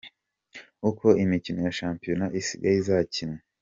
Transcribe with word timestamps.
Uko 0.89 1.05
imikino 1.23 1.59
ya 1.65 1.75
Shampiona 1.79 2.25
isigaye 2.39 2.75
izakinwa. 2.79 3.39